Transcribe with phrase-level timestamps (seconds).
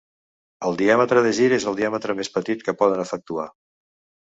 [0.69, 3.49] El diàmetre de gir és el diàmetre més petit que poden efectuar.